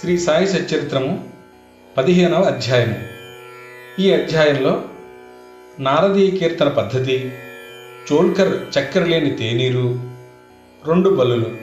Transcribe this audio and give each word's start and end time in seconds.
శ్రీ 0.00 0.18
సాయి 0.18 0.46
సచ్చరిత్రము 0.46 1.28
పదిహేనవ 1.96 2.42
అధ్యాయము. 2.42 2.94
ఈ 4.00 4.12
అధ్యాయంలో 4.12 4.82
నారదీయ 5.78 6.30
కీర్తన 6.30 6.68
పద్ధతి 6.68 7.32
చోల్కర్ 8.12 8.78
చక్కెర 8.78 9.04
లేని 9.04 9.30
తేనీరు 9.30 10.00
రెండు 10.86 11.10
బలులు. 11.10 11.56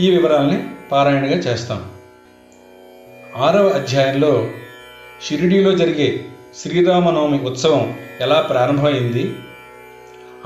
ఈ 0.00 0.10
వివరాల్ని 0.10 0.64
పారాయణగా 0.92 1.38
చేస్తాం. 1.38 1.90
ఆరవ 3.36 3.68
అధ్యాయంలో 3.68 4.50
షిరిడీలో 5.26 5.72
జరిగే 5.72 6.24
శ్రీరామనవమి 6.56 7.38
ఉత్సవం 7.38 7.98
ఎలా 8.20 8.40
ప్రారంభమైంది? 8.40 9.34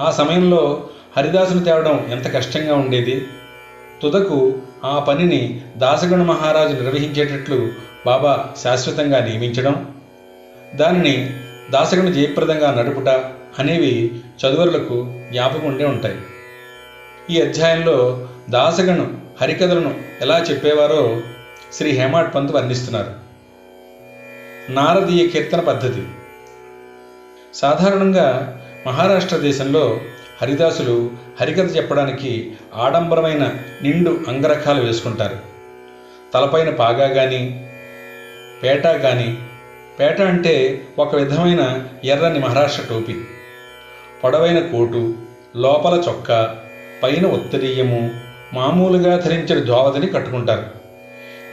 ఆ 0.01 0.11
సమయంలో 0.11 0.89
హరిదాసును 1.17 1.65
తేవడం 1.65 2.09
ఎంత 2.11 2.35
కష్టంగా 2.35 2.75
ఉండేది? 2.75 3.27
తుదకు 4.03 4.63
ఆ 4.85 4.99
పనిని 4.99 5.61
దాసగణ 5.77 6.23
మహారాజు 6.23 6.73
నిర్వహించేటట్లు 6.73 7.73
బాబా 8.07 8.47
శాశ్వతంగా 8.63 9.25
నియమించడం 9.25 9.95
దానిని 10.75 11.31
దాసగణ 11.71 12.09
జయప్రదంగా 12.09 12.75
నడుపుట 12.75 13.09
అనేవి 13.59 14.21
చదువులకు 14.45 15.15
జ్ఞాపకం 15.31 15.67
ఉండే 15.67 15.85
ఉంటాయి. 15.85 16.19
ఈ 17.31 17.41
అధ్యాయంలో 17.41 18.29
దాసగణు 18.51 19.17
హరికథలను 19.43 19.95
ఎలా 20.21 20.39
చెప్పేవారో 20.39 21.21
శ్రీ 21.73 21.91
హేమాడ్ 21.91 22.35
పంత్ 22.35 22.53
వర్ణిస్తున్నారు. 22.53 23.15
నారదీయ 24.73 25.29
కీర్తన 25.29 25.61
పద్ధతి. 25.61 26.03
సాధారణంగా 27.55 28.59
మహారాష్ట్ర 28.87 29.37
దేశంలో 29.37 30.01
హరిదాసులు 30.43 31.11
హరికథ 31.41 31.77
చెప్పడానికి 31.77 32.53
ఆడంబరమైన 32.75 33.55
నిండు 33.83 34.21
అంగరఖాలు 34.29 34.83
వేసుకుంటారు. 34.83 35.37
తలపైన 36.35 36.71
పాగా 36.71 37.07
కానీ 37.07 37.71
పేట 38.63 38.87
కానీ 38.87 39.39
పేట 40.01 40.21
అంటే 40.21 40.83
ఒక 40.99 41.15
విధమైన 41.15 41.89
ఎర్రని 42.05 42.39
మహారాష్ట్ర 42.39 42.83
టోపీ. 42.91 43.15
పొడవైన 44.25 44.59
కోటు 44.59 45.15
లోపల 45.57 46.03
చొక్కా 46.09 46.57
పైన 47.03 47.27
ఉత్తరీయము 47.27 48.11
మామూలుగా 48.55 49.17
ధరించిన 49.17 49.65
దోవదని 49.65 50.07
కట్టుకుంటారు. 50.07 50.67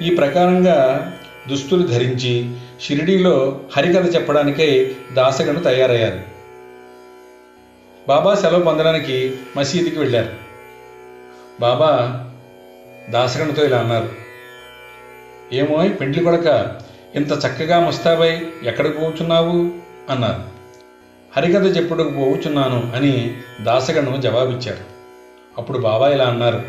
ఈ 0.04 0.16
ప్రకారంగా 0.16 1.12
దుస్తులు 1.48 1.88
ధరించి 1.88 2.52
షిరిడీలో 2.82 3.60
హరికథ 3.78 4.16
చెప్పడానికే 4.16 4.92
దాసగను 5.14 5.60
తయారయ్యారు. 5.60 6.35
బాబా 8.08 8.36
సెలవు 8.36 8.64
పొందడానికి 8.64 9.36
మసీదుకి 9.58 10.00
వెళ్ళారు. 10.00 10.30
బాబా 11.60 11.90
దాసగణతో 13.10 13.66
ఇలా 13.66 13.78
అన్నారు 13.78 14.10
ఏమో 15.54 15.90
పెండ్లి 15.90 16.24
కొడక 16.24 16.76
ఇంత 17.16 17.32
చక్కగా 17.32 17.80
ముస్తాబై 17.80 18.48
ఎక్కడికి 18.64 18.98
పోచున్నావు? 18.98 19.72
అన్నారు. 20.10 20.44
హరికథ 21.36 21.78
చెప్పుడుకు 21.78 22.10
పోవుచున్నాను 22.10 22.92
అని 22.96 23.38
దాసగణం 23.62 24.22
జవాబిచ్చారు 24.22 24.84
అప్పుడు 25.58 25.78
బాబా 25.78 26.10
ఇలా 26.10 26.26
అన్నారు 26.26 26.62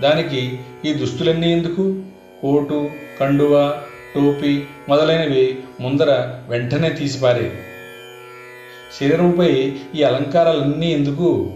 దానికి 0.00 0.60
ఈ 0.84 0.92
దుస్తులన్నీ 0.92 1.52
ఎందుకు? 1.52 2.02
కోటు 2.42 2.90
కండువ 3.20 3.82
టోపీ 4.14 4.64
మొదలైనవి 4.88 5.58
ముందర 5.80 6.10
వెంటనే 6.48 6.90
తీసిపారేవి 6.90 7.56
శరీరంపై 8.94 9.72
ఈ 9.94 10.02
అలంకారాలన్నీ 10.02 10.92
ఎందుకు? 10.92 11.52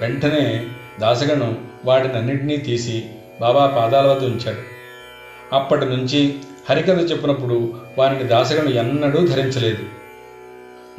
వెంటనే 0.00 0.66
దాసగను 1.00 1.56
వాటినన్నింటినీ 1.84 2.56
తీసి 2.56 3.06
బాబా 3.40 3.66
పాదాల 3.66 4.06
వద్ద 4.06 4.24
ఉంచాడు. 4.24 4.78
అప్పటి 5.54 5.84
నుంచి 5.84 6.34
హరికథ 6.70 7.10
చెప్పినప్పుడు 7.10 7.74
వారిని 7.98 8.24
దాసగను 8.24 8.68
ఎన్నడూ 8.68 9.26
ధరించలేదు. 9.26 9.84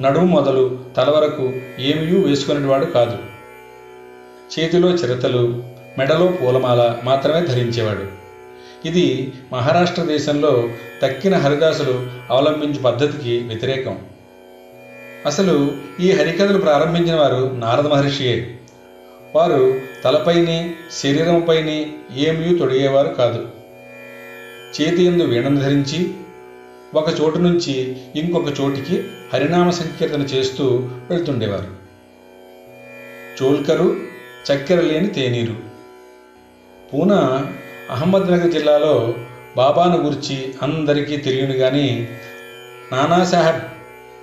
నడుము 0.02 0.26
మొదలు 0.26 0.80
తల 0.98 1.10
వరకు 1.10 1.54
ఏమీ 1.80 2.30
వేసుకునేవాడు 2.30 2.86
కాదు. 2.86 3.18
చేతిలో 4.60 4.90
చిరతలు 4.90 5.64
మెడలో 5.98 6.28
పూలమాల 6.28 6.98
మాత్రమే 7.04 7.46
ధరించేవాడు. 7.46 8.20
ఇది 8.88 9.34
మహారాష్ట్ర 9.54 10.04
దేశంలో 10.04 10.70
తక్కిన 11.02 11.38
హరిదాసులు 11.38 12.08
అవలంబించే 12.30 12.82
పద్ధతికి 12.82 13.40
వ్యతిరేకం. 13.40 13.98
అసలు 15.26 15.78
ఈ 16.00 16.12
హరికథలు 16.12 16.58
ప్రారంభించిన 16.58 17.16
వారు 17.16 17.56
నారద 17.56 17.88
మహర్షియే. 17.88 18.60
వారు 19.36 19.82
తలపైని 20.04 20.76
శరీరంపైని 20.92 21.94
ఏమీ 22.18 22.58
తొడిగేవారు 22.58 23.08
కాదు. 23.08 23.48
చేతి 24.82 25.04
ఎందు 25.04 25.24
వీణను 25.24 25.58
ధరించి 25.58 26.14
ఒక 26.94 27.22
చోటు 27.22 27.38
నుంచి 27.38 27.98
ఇంకొక 28.16 28.62
చోటికి 28.62 29.04
హరినామ 29.34 29.70
సంకీర్తన 29.70 30.22
చేస్తూ 30.22 30.90
వెళ్తుండేవారు. 31.10 31.80
చోల్కరు 33.44 33.96
చక్కెర 34.52 34.80
లేని 34.80 35.08
తేనీరు. 35.08 35.56
పూనా 36.94 37.48
అహ్మద్నగర్ 37.92 38.52
జిల్లాలో 38.52 39.14
బాబాను 39.58 39.98
గురించి 39.98 40.54
అందరికీ 40.62 41.18
తెలియను 41.18 41.54
కానీ 41.54 42.08
నానాసాహెబ్ 42.92 43.62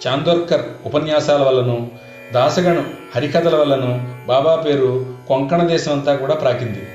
చాందోర్కర్ 0.06 0.62
ఉపన్యాసాల 0.86 1.42
వల్లను 1.42 1.90
దాసగణం 2.32 2.92
హరికథల 3.16 3.56
వల్లను 3.56 4.14
బాబా 4.26 4.56
పేరు 4.56 5.06
కొంకణ 5.28 5.66
దేశం 5.66 5.92
అంతా 5.92 6.16
కూడా 6.16 6.34
ప్రాకింది. 6.34 6.88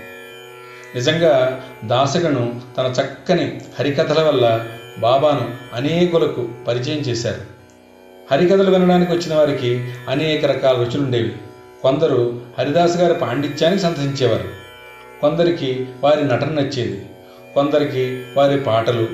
నిజంగా 0.95 1.63
దాసగను 1.85 2.62
తన 2.78 2.94
చక్కని 3.01 3.62
హరికథల 3.79 4.23
వల్ల 4.23 4.67
బాబాను 5.00 5.51
అనేకులకు 5.73 6.50
పరిచయం 6.67 6.97
చేశారు. 6.97 7.41
హరికథలు 8.31 8.72
వినడానికి 8.72 9.12
వచ్చిన 9.12 9.35
వారికి 9.35 9.91
అనేక 10.09 10.45
రకాల 10.45 10.75
రుచులుండేవి. 10.75 11.35
కొందరు 11.81 12.41
హరిదాస్ 12.59 12.97
గారి 12.97 13.13
పాండిత్యానికి 13.13 13.81
సంతరించేవారు. 13.81 14.44
కొందరికి 15.22 15.88
వారి 16.03 16.28
నటన 16.28 16.50
నచ్చేది. 16.50 17.06
కొందరికి 17.53 18.23
వారి 18.38 18.59
పాటలు 18.59 19.07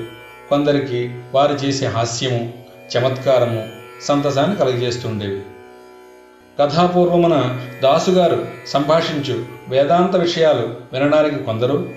కొందరికి 0.48 1.14
వారు 1.34 1.52
చేసే 1.52 1.86
హాస్యము 1.86 2.52
చమత్కారము 2.96 3.77
సంతసాన్ని 4.02 4.56
కలుగజేస్తుండేవి. 4.56 5.42
కథాపూర్వమున 6.60 7.60
దాసుగారు 7.82 8.46
సంభాషించు 8.66 9.44
వేదాంత 9.68 10.16
విషయాలు 10.16 10.74
వినడానికి 10.92 11.44
కొందరు 11.44 11.88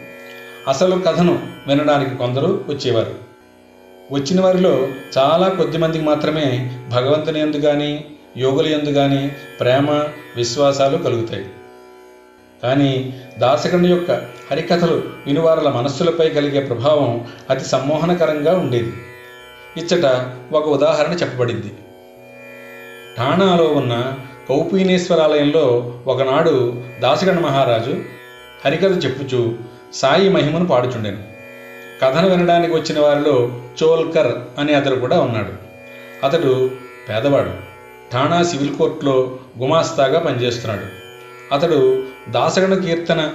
అసలు 0.67 1.01
కథను 1.07 1.39
వినడానికి 1.67 2.15
కొందరు 2.15 2.65
వచ్చేవారు. 2.69 3.15
వచ్చిన 4.11 4.41
వారిలో 4.41 4.87
చాలా 5.17 5.49
కొద్ది 5.49 5.77
మందికి 5.77 6.03
మాత్రమే 6.03 6.77
భగవంతుని 6.91 7.39
ఎందు 7.39 7.57
కానీ 7.57 8.05
యోగుల 8.37 8.67
ఎందు 8.67 8.89
కానీ 8.89 9.31
ప్రేమ 9.59 9.91
విశ్వాసాలు 10.35 10.97
కలుగుతాయి. 10.97 11.45
కానీ 12.63 13.21
దాసగణి 13.39 13.87
యొక్క 13.87 14.11
హరికథలు 14.51 15.03
వినివారుల 15.27 15.69
మనస్సులపై 15.69 16.29
కలిగే 16.29 16.59
ప్రభావం 16.59 17.27
అతి 17.49 17.65
సమ్మోహనకరంగా 17.65 18.57
ఉండేది. 18.57 18.93
ఇచ్చట 19.77 20.29
ఒక 20.53 20.67
ఉదాహరణ 20.67 21.13
చెప్పబడింది. 21.13 21.73
ఠాణాలో 23.17 23.63
ఉన్న 23.63 24.13
కౌపీనేశ్వరాలయంలో 24.49 25.93
ఒకనాడు 26.07 26.83
దాసగణ 26.99 27.39
మహారాజు 27.39 27.99
హరికథ 28.65 29.05
చెప్పుచూ 29.05 29.53
సాయి 29.93 30.29
మహిమను 30.29 30.67
పాడుచుండెను. 30.67 31.23
కథను 32.01 32.29
వినడానికి 32.29 32.73
వచ్చిన 32.73 32.99
వారిలో 32.99 33.61
చోల్కర్ 33.83 34.59
అనే 34.59 34.73
అతడు 34.73 34.95
కూడా 34.95 35.21
ఉన్నాడు. 35.21 35.53
అతడు 36.25 36.71
పేదవాడు. 37.09 37.51
ఠాణా 38.13 38.43
సివిల్ 38.43 38.75
కోర్టులో 38.75 39.39
గుమాస్తాగా 39.59 40.19
పనిచేస్తున్నాడు. 40.19 40.85
అతడు 41.53 42.03
దాసగణ 42.29 42.73
కీర్తన 42.83 43.29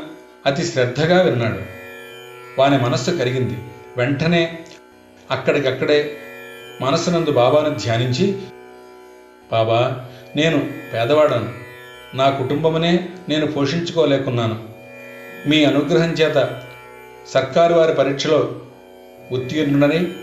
అతి 0.46 0.64
శ్రద్ధగా 0.64 1.22
విన్నాడు. 1.22 1.58
వాని 2.60 2.78
మనస్సు 2.78 3.10
కరిగింది. 3.10 3.58
వెంటనే 3.96 4.58
అక్కడికక్కడే 5.30 6.16
మనసునందు 6.80 7.30
బాబాను 7.30 7.74
ధ్యానించి 7.74 8.36
బాబా 9.52 10.06
నేను 10.36 10.70
పేదవాడను. 10.94 11.48
నా 12.16 12.30
కుటుంబమునే 12.30 13.08
నేను 13.28 13.46
పోషించుకోలేకున్నాను. 13.46 14.64
మీ 15.46 15.64
అనుగ్రహం 15.64 16.10
చేత 16.10 16.62
సర్కారు 17.28 17.74
వారి 17.74 17.94
పరీక్షలో 17.94 18.54
ఉత్తీర్ణుడని 19.32 20.14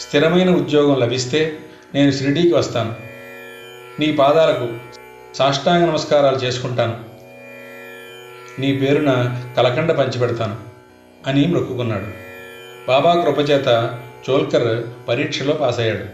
స్థిరమైన 0.00 0.50
ఉద్యోగం 0.50 0.96
లభిస్తే 0.96 1.58
నేను 1.94 2.10
షిరిడీకి 2.10 2.54
వస్తాను. 2.54 2.94
నీ 4.00 4.12
పాదాలకు 4.12 4.68
సాష్టాంగ 5.36 5.84
నమస్కారాలు 5.84 6.36
చేసుకుంటాను. 6.36 6.98
నీ 8.60 8.76
పేరున 8.76 9.40
కలకండ 9.56 9.92
పంచిపెడతాను 9.92 10.56
అని 11.26 11.46
మొక్కుకున్నాడు. 11.46 12.06
బాబా 12.88 13.14
కృపచేత 13.14 13.98
చోల్కర్ 14.30 14.84
పరీక్షలో 15.08 15.52
పాస్ 15.52 15.80
అయ్యాడు 15.80 16.04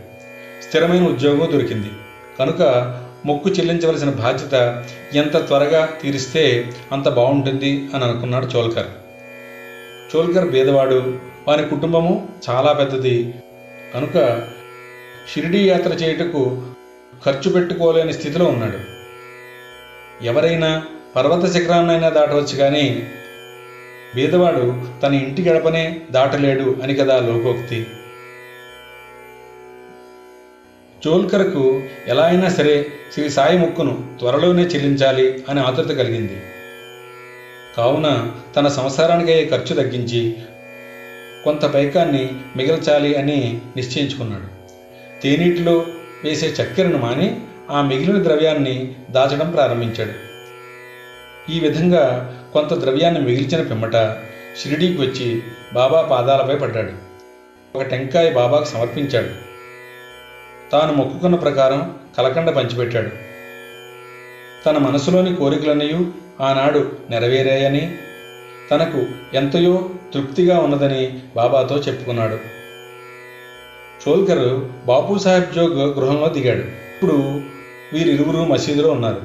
స్థిరమైన 0.68 1.04
ఉద్యోగం 1.04 1.52
దొరికింది. 1.52 1.90
కనుక 2.38 2.62
మొక్కు 3.26 3.50
చెల్లించవలసిన 3.50 4.10
బాధ్యత 4.10 4.84
ఎంత 5.14 5.46
త్వరగా 5.46 5.88
తీరిస్తే 6.02 6.72
అంత 6.92 7.08
బాగుంటుంది 7.08 7.88
అని 7.94 8.04
అనుకున్నాడు 8.04 8.46
చోల్కర్. 8.46 8.86
చోల్కర్ 10.16 10.48
బీదవాడు 10.48 11.14
వారి 11.48 11.64
కుటుంబము 11.64 12.28
చాలా 12.50 12.72
పెద్దది. 12.72 13.34
కనుక 13.94 14.42
షిరిడీ 15.34 15.68
యాత్ర 15.68 15.92
చేయుటకు 15.92 16.62
ఖర్చు 17.26 17.50
పెట్టుకోలేని 17.50 18.12
స్థితిలో 18.12 18.44
ఉన్నాడు. 18.44 18.78
ఎవరైనా 20.24 20.82
పర్వత 21.16 21.52
శిఖరాన్నైనా 21.52 22.08
దాటవచ్చు 22.08 22.56
కానీ 22.56 23.08
బీదవాడు 24.14 24.82
తన 25.02 25.14
ఇంటి 25.14 25.42
గడపనే 25.42 26.00
దాటలేడు 26.10 26.76
అని 26.82 26.94
కదా 26.94 27.20
లోకోక్తి. 27.20 27.86
చోల్కర్కు 31.06 31.82
ఎలా 32.08 32.24
అయినా 32.24 32.48
సరే 32.48 32.86
శ్రీ 33.14 33.30
సాయి 33.30 33.58
ముక్కును 33.58 34.04
త్వరలోనే 34.18 34.62
చెల్లించాలి 34.62 35.44
అని 35.48 35.60
ఆతృత 35.60 35.88
కలిగింది. 35.88 36.40
కావున 37.76 38.32
తన 38.56 38.68
సంసారానికి 38.68 39.32
అయ్యే 39.32 39.46
ఖర్చు 39.46 39.74
తగ్గించి 39.74 40.36
కొంత 41.44 41.64
పైకాన్ని 41.64 42.30
మిగల్చాలి 42.56 43.14
అని 43.14 43.60
నిశ్చయించుకున్నాడు. 43.76 44.44
తేనీటిలో 45.22 45.86
వేసే 46.24 46.46
చక్కెరను 46.46 46.98
మాని 46.98 47.40
ఆ 47.70 47.82
మిగిలిన 47.82 48.24
ద్రవ్యాన్ని 48.24 48.94
దాచడం 49.10 49.50
ప్రారంభించాడు. 49.50 50.12
ఈ 51.52 51.60
విధంగా 51.60 52.34
కొంత 52.52 52.80
ద్రవ్యాన్ని 52.80 53.20
మిగిల్చిన 53.20 53.68
పిమ్మట 53.68 54.16
షిరిడీకి 54.62 55.00
వచ్చి 55.00 55.42
బాబా 55.74 56.02
పాదాలపై 56.02 56.56
పడ్డాడు. 56.56 56.92
ఒక 57.76 57.82
టెంకాయ 57.82 58.30
బాబాకు 58.30 58.64
సమర్పించాడు. 58.64 59.47
తాను 60.72 60.92
మొక్కుకున్న 60.92 61.36
ప్రకారం 61.36 61.94
కలకండ 62.18 62.50
పంచిపెట్టాడు. 62.50 63.10
తన 64.66 64.78
మనసులోని 64.78 65.36
కోరికలన్నీ 65.36 66.06
ఆనాడు 66.40 66.92
నెరవేరాయని 67.10 67.94
తనకు 68.70 69.06
ఎంతయో 69.36 69.90
తృప్తిగా 70.14 70.58
ఉన్నదని 70.58 71.18
బాబాతో 71.36 71.76
చెప్పుకున్నాడు. 71.76 72.38
చోల్కర్ 74.08 74.60
బాపు 74.86 75.18
సాహెబ్ 75.18 75.54
జోగ్ 75.54 75.74
గృహంలో 75.74 76.28
దిగాడు. 76.28 76.60
ఇప్పుడు 76.60 77.40
వీరిరువురు 77.92 78.44
మసీదులో 78.44 78.90
ఉన్నారు. 78.90 79.20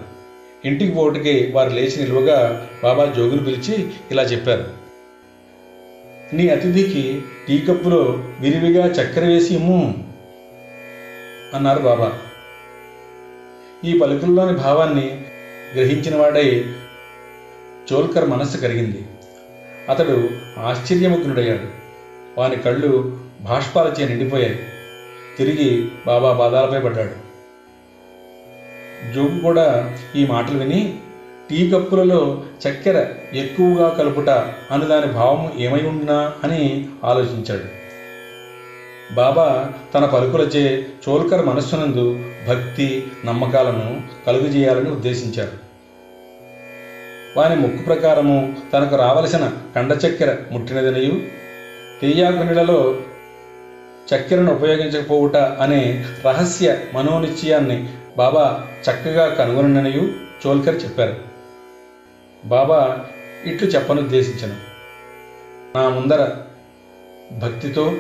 ఇంటికి 0.66 0.92
పోటుకి 0.92 1.52
వారు 1.52 1.70
లేచి 1.70 2.02
నిలువగా 2.02 2.68
బాబా 2.84 3.06
జోగును 3.06 3.44
పిలిచి 3.44 3.88
ఇలా 4.12 4.24
చెప్పారు. 4.24 4.66
నీ 6.34 6.50
అతిథికి 6.50 7.22
టీ 7.48 7.60
కప్పులో 7.60 8.24
విరివిగా 8.40 8.86
చక్కెర 8.86 9.26
వేసి 9.26 9.54
ఇమ్ము. 9.54 10.13
అన్నారు 11.54 11.80
బాబా. 11.80 12.14
ఈ 13.86 14.00
పలుకుల్లోని 14.00 14.58
భావాన్ని 14.58 15.22
గ్రహించిన 15.76 16.16
వాడై 16.16 16.66
చోల్కర్ 17.94 18.30
మనస్సు 18.30 18.58
కరిగింది. 18.58 19.06
అతడు 19.90 20.30
ఆశ్చర్యముగ్నుడయ్యాడు. 20.60 21.84
వాని 22.38 22.56
కళ్ళు 22.56 23.20
భాష్పాలచే 23.42 24.08
నిండిపోయాయి. 24.08 24.60
తిరిగి 25.38 25.92
బాబా 26.08 26.34
పాదాలపై 26.34 26.80
పడ్డాడు. 26.80 27.24
జోగు 29.14 29.40
కూడా 29.40 29.98
ఈ 30.16 30.26
మాటలు 30.26 30.60
విని 30.60 31.00
టీ 31.50 31.72
కప్పులలో 31.72 32.44
చక్కెర 32.68 33.08
ఎక్కువగా 33.34 33.90
కలుపుట 33.90 34.30
అని 34.72 34.86
దాని 34.86 35.06
భావం 35.06 35.52
ఏమై 35.58 35.82
ఉన్నా 35.82 36.34
అని 36.44 36.88
ఆలోచించాడు. 37.04 37.83
బాబా 39.14 39.74
తన 39.94 40.06
పలుకులచే 40.06 40.86
చోల్కర్ 41.10 41.46
మనస్సునందు 41.46 42.20
భక్తి 42.48 43.08
నమ్మకాలను 43.26 44.02
కలుగజేయాలని 44.28 44.90
ఉద్దేశించారు 44.90 45.52
వాని 47.38 47.56
ముక్కు 47.56 47.84
ప్రకారము 47.84 48.56
తనకు 48.74 48.96
రావలసిన 48.96 49.52
కండ 49.76 49.92
చక్కెర 49.92 50.38
ముట్టినదనియు 50.52 51.22
తెయ్యాకు 52.02 52.38
నీళ్ళలో 52.38 52.96
చక్కెరను 54.16 54.54
ఉపయోగించకపోవుట 54.54 55.38
అనే 55.38 56.06
రహస్య 56.26 56.78
మనోనిశ్చయాన్ని 56.94 57.88
బాబా 58.18 58.68
చక్కగా 58.90 59.28
కనుగొననియు 59.28 60.10
చోల్కర్ 60.48 60.84
చెప్పారు. 60.84 61.16
బాబా 62.46 63.00
ఇట్లు 63.46 63.68
చెప్పనుద్దేశించను. 63.68 64.56
నా 65.78 65.90
ముందర 65.90 66.32
భక్తితో 67.42 67.94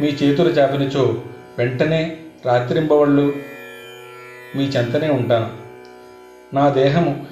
మీ 0.00 0.08
చేతులు 0.08 0.48
చాపినచో 0.48 1.22
వెంటనే 1.58 2.16
రాత్రింబవళ్ళు 2.46 3.34
మీ 4.56 4.64
చెంతనే 4.64 5.08
ఉంటాను. 5.08 5.50
నా 6.54 6.68
దేహము 6.68 7.26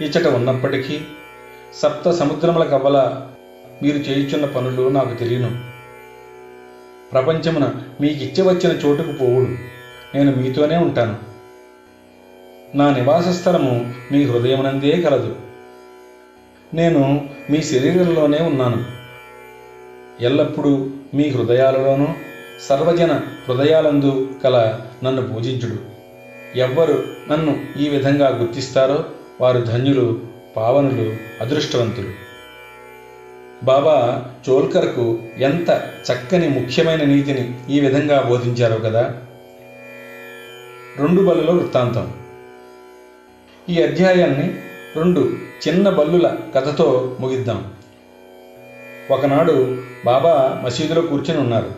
ఇచ్చట 0.00 0.26
ఉన్నప్పటికీ 0.26 1.00
సప్త 1.74 2.10
సముద్రముల 2.10 2.64
కవ్వల 2.64 3.26
మీరు 3.82 3.96
చేయుచున్న 3.96 4.46
పనులు 4.46 4.88
నాకు 4.88 5.14
తెలియను. 5.14 5.60
ప్రపంచమున 7.12 7.72
మీకు 8.00 8.24
ఇచ్చవచ్చిన 8.24 8.72
చోటుకు 8.72 9.12
పోవుడు 9.12 9.48
నేను 10.16 10.36
మీతోనే 10.36 10.76
ఉంటాను. 10.76 11.16
నా 12.76 12.94
నివాస 12.94 13.28
స్థలము 13.28 13.94
మీ 14.12 14.24
హృదయమునందే 14.24 15.00
కలదు. 15.00 15.36
నేను 16.74 17.30
మీ 17.50 17.62
శరీరంలోనే 17.62 18.38
ఉన్నాను. 18.38 18.84
ఎల్లప్పుడూ 20.20 20.90
మీ 21.14 21.28
హృదయాలలోనూ 21.28 22.06
సర్వజన 22.68 23.20
హృదయాలందు 23.48 24.30
కల 24.44 24.80
నన్ను 25.04 25.34
పూజించుడు. 25.34 25.92
ఎవ్వరు 26.58 27.04
నన్ను 27.30 27.60
ఈ 27.80 27.88
విధంగా 27.88 28.28
గుర్తిస్తారో 28.28 29.04
వారు 29.40 29.58
ధన్యులు 29.58 30.20
పావనులు 30.56 31.16
అదృష్టవంతులు. 31.40 32.08
బాబా 33.64 34.24
చోల్కర్కు 34.48 35.18
ఎంత 35.38 35.70
చక్కని 36.12 36.48
ముఖ్యమైన 36.48 37.04
నీతిని 37.04 37.60
ఈ 37.70 37.80
విధంగా 37.80 38.22
బోధించారో 38.22 38.76
కదా. 38.76 39.14
రెండు 40.98 41.22
బల్లుల 41.22 41.50
వృత్తాంతం. 41.50 42.12
ఈ 43.68 43.82
అధ్యాయాన్ని 43.82 44.54
రెండు 44.96 45.32
చిన్న 45.68 45.90
బల్లుల 45.90 46.36
కథతో 46.54 47.16
ముగిద్దాం. 47.20 47.72
ఒకనాడు 49.10 49.82
బాబా 50.04 50.62
మసీదులో 50.64 51.02
కూర్చుని 51.02 51.40
ఉన్నారు. 51.40 51.70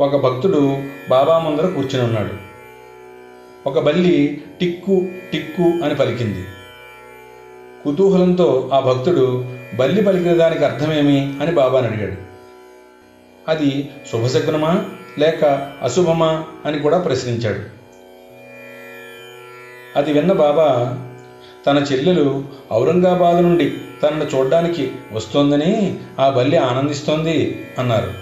ఒక 0.00 0.16
భక్తుడు 0.16 0.82
బాబా 1.10 1.38
ముందర 1.38 1.66
కూర్చుని 1.66 2.04
ఉన్నాడు. 2.04 2.54
ఒక 3.68 3.78
బల్లి 3.78 4.44
టిక్కు 4.60 5.08
టిక్కు 5.32 5.62
అని 5.62 5.94
పలికింది. 5.94 6.44
కుతూహలంతో 7.84 8.70
ఆ 8.72 8.80
భక్తుడు 8.80 9.44
బల్లి 9.74 10.02
పలికిన 10.02 10.32
దానికి 10.32 10.64
అర్థమేమి 10.64 11.34
అని 11.42 11.52
బాబాని 11.52 11.86
అడిగాడు. 11.86 12.16
అది 13.50 13.90
శుభశకునమా 14.12 14.84
లేక 15.18 15.72
అశుభమా 15.82 16.44
అని 16.66 16.78
కూడా 16.78 16.98
ప్రశ్నించాడు. 16.98 17.74
అది 19.98 20.12
విన్న 20.12 20.32
బాబా 20.32 20.98
తన 21.66 21.78
చెల్లెలు 21.78 22.44
ఔరంగాబాద్ 22.72 23.42
నుండి 23.42 23.72
తనను 24.02 24.24
చూడ్డానికి 24.24 24.92
వస్తోందని 25.12 25.98
ఆ 26.20 26.30
బల్లి 26.30 26.56
ఆనందిస్తోంది 26.56 27.66
అన్నారు. 27.78 28.12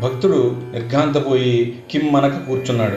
భక్తుడు 0.00 0.56
నిర్ఘాంతపోయి 0.72 1.82
కిమ్మనక 1.90 2.46
కూర్చున్నాడు. 2.46 2.96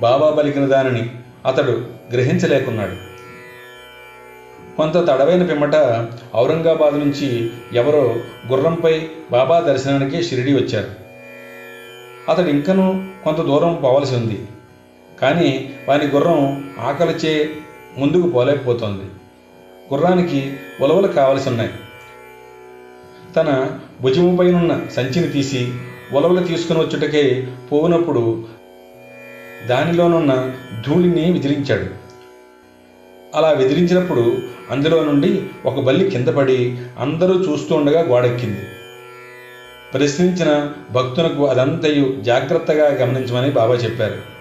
బాబా 0.00 0.30
పలికిన 0.30 0.66
దానిని 0.66 1.10
అతడు 1.46 1.86
గ్రహించలేకున్నాడు. 2.12 3.12
కొంత 4.76 4.94
తడవైన 4.94 5.42
పిమ్మట 5.42 5.74
ఔరంగాబాద్ 6.36 6.98
నుంచి 6.98 7.50
ఎవరో 7.72 8.16
గుర్రంపై 8.48 9.08
బాబా 9.32 9.60
దర్శనానికి 9.60 10.22
షిరిడి 10.22 10.52
వచ్చారు. 10.54 10.90
అతడు 12.30 12.48
ఇంకనూ 12.48 13.02
కొంత 13.24 13.36
దూరం 13.36 13.74
పోవలసి 13.74 14.14
ఉంది. 14.14 14.46
కానీ 15.22 15.74
వాని 15.88 16.06
గుర్రం 16.06 16.72
ఆకలిచే 16.80 17.50
ముందుకు 17.98 18.30
పోలేకపోతోంది. 18.30 19.04
గుర్రానికి 19.92 20.52
ఉలవలు 20.80 21.06
కావలసి 21.06 21.48
ఉన్నాయి 21.48 21.70
తన 23.36 23.78
భుజముపైనున్న 24.00 24.86
సంచిని 24.96 25.28
తీసి 25.28 25.72
ఉలవలు 26.12 26.46
తీసుకుని 26.46 26.78
వచ్చుటకే 26.78 27.48
పోనప్పుడు 27.72 28.44
దానిలోనున్న 29.66 30.54
ధూళిని 30.86 31.32
విదిలించాడు. 31.32 31.86
అలా 33.34 33.50
విదిలించినప్పుడు 33.50 34.38
అందులో 34.70 35.04
నుండి 35.04 35.42
ఒక 35.66 35.80
బల్లి 35.80 36.10
కింద 36.10 36.28
పడి 36.28 36.78
అందరూ 36.98 37.34
చూస్తూ 37.34 37.74
ఉండగా 37.74 38.00
గోడెక్కింది. 38.00 38.66
ప్రశ్నించిన 39.94 40.72
భక్తులకు 40.90 41.46
అదంతయు 41.46 42.16
జాగ్రత్తగా 42.22 42.86
గమనించమని 42.88 43.50
బాబా 43.50 43.74
చెప్పారు. 43.74 44.31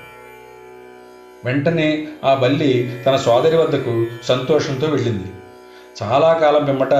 వెంటనే 1.45 2.07
ఆ 2.24 2.33
బల్లి 2.36 2.95
తన 3.05 3.15
సోదరి 3.15 3.57
వద్దకు 3.57 4.05
సంతోషంతో 4.24 4.88
వెళ్ళింది. 4.88 5.27
చాలా 6.03 6.33
కాలం 6.33 6.65
పిమ్మట 6.65 6.93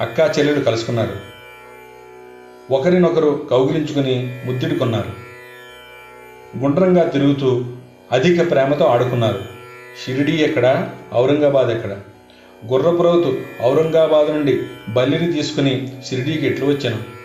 అక్కా 0.00 0.34
చెల్లెలు 0.38 0.64
కలుసుకున్నారు. 0.64 1.16
ఒకరినొకరు 2.70 3.46
కౌగిలించుకుని 3.50 4.42
ముద్దుడుకున్నారు 4.46 5.32
గుండ్రంగా 6.58 7.08
తిరుగుతూ 7.08 7.64
అధిక 8.12 8.50
ప్రేమతో 8.50 8.84
ఆడుకున్నారు. 8.84 9.40
షిరిడీ 10.04 10.32
ఎక్కడ? 10.32 10.88
ఔరంగాబాద్ 11.14 11.68
ఎక్కడ? 11.68 11.96
గుర్రపురవుతు 12.66 13.36
ఔరంగాబాద్ 13.62 14.30
నుండి 14.30 14.62
బల్లిని 14.88 15.32
తీసుకుని 15.32 15.92
షిరిడీకి 16.08 16.46
ఎట్లు 16.46 16.66
వచ్చాను? 16.66 17.22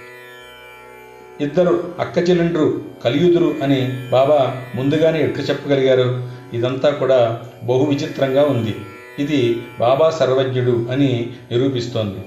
ఇద్దరు 1.44 1.94
అక్క 2.00 2.30
చెల్లెండ్రు 2.30 2.82
కలియుదురు 3.06 3.56
అని 3.64 4.10
బాబా 4.12 4.62
ముందుగానే 4.76 5.24
ఎట్లు 5.24 5.44
చెప్పగలిగారు? 5.44 6.37
ఇదంతా 6.54 6.90
కూడా 6.90 7.44
బహు 7.64 7.86
విచిత్రంగా 7.86 8.46
ఉంది. 8.46 8.76
ఇది 9.20 9.62
బాబా 9.80 10.10
సర్వజ్ఞుడు 10.10 10.88
అని 10.92 11.34
నిరూపిస్తోంది. 11.52 12.20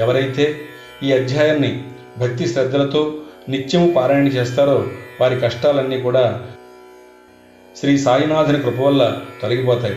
ఎవరైతే 0.00 0.60
ఈ 1.02 1.12
అధ్యాయాన్ని 1.12 1.84
భక్తి 2.18 2.46
శ్రద్ధలతో 2.48 3.14
నిత్యము 3.48 3.92
పారాయణ 3.92 4.26
చేస్తారో 4.26 4.86
వారి 5.20 5.40
కష్టాలన్నీ 5.40 6.00
కూడా 6.00 6.46
శ్రీ 7.76 7.98
సాయినాథుని 7.98 8.62
కృప 8.62 8.80
వల్ల 8.80 9.20
తొలగిపోతాయి. 9.42 9.96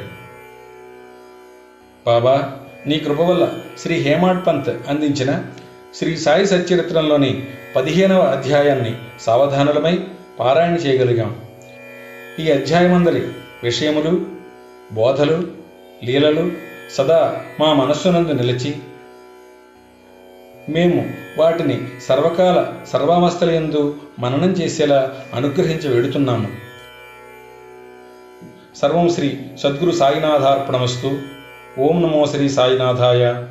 బాబా 2.06 2.60
నీ 2.88 3.00
కృప 3.00 3.22
వల్ల 3.22 3.51
శ్రీ 3.80 3.96
హేమాడ్ 3.96 4.48
పంత్ 4.48 4.70
అందించిన 4.70 5.44
శ్రీ 5.96 6.18
సాయి 6.18 6.48
సచ్చరిత్రంలోని 6.48 7.48
పదిహేనవ 7.75 8.20
అధ్యాయాన్ని 8.20 8.96
సావధానులమై 9.20 10.00
పారాయణ 10.39 10.74
చేయగలిగాం. 10.74 11.42
ఈ 12.39 12.51
అధ్యాయమందరి 12.51 13.27
విషయములు 13.63 14.25
బోధలు 14.91 15.44
లీలలు 16.03 16.51
సదా 16.94 17.41
మా 17.60 17.74
మనస్సునందు 17.74 18.32
నిలిచి 18.32 18.75
మేము 20.70 21.10
వాటిని 21.38 21.88
సర్వకాల 22.01 22.74
సర్వావస్థలయందు 22.88 23.96
మననం 24.20 24.51
చేసేలా 24.51 25.22
అనుగ్రహించి 25.34 25.96
వెడుతున్నాము. 25.96 26.48
సర్వం 28.77 29.10
శ్రీ 29.10 29.39
సద్గురు 29.63 29.91
సాయినాథార్పణమస్తు. 29.91 31.20
ఓం 31.79 32.01
నమో 32.01 32.25
శ్రీ 32.25 32.50
సాయినాథాయ. 32.50 33.44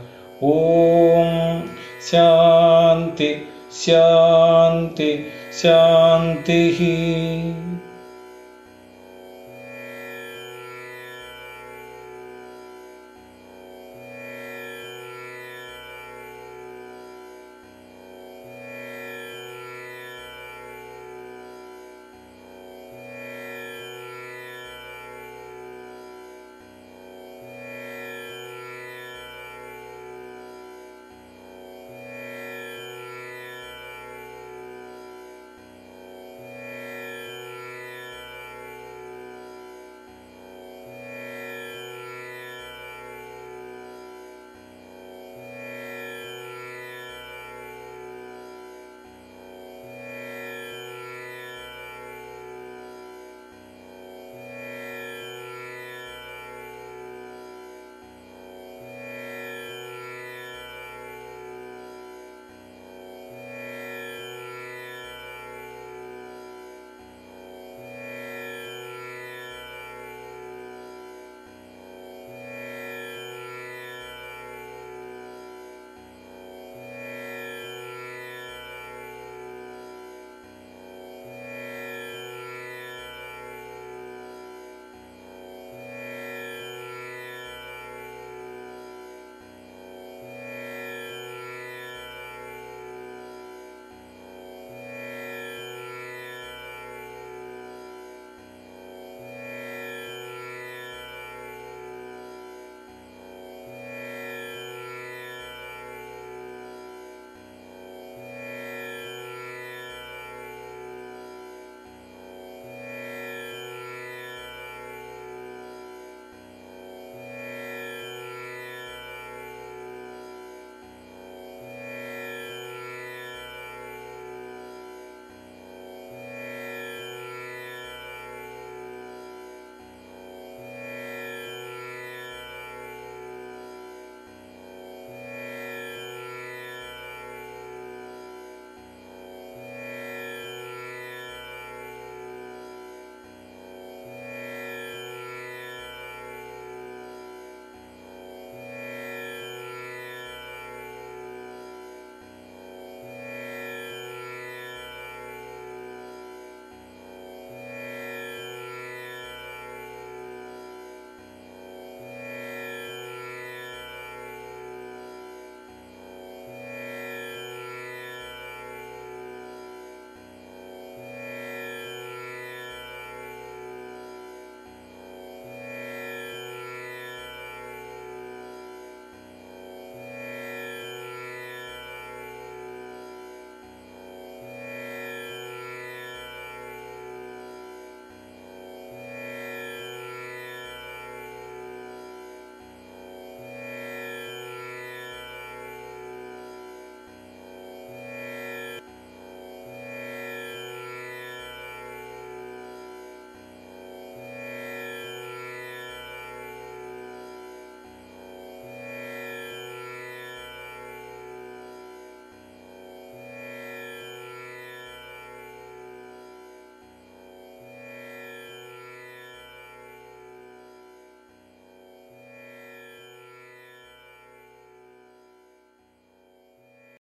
ఓం 0.42 1.68
శాంతి 2.12 3.46
శాంతి 3.86 5.26
శాంతి. 5.62 6.62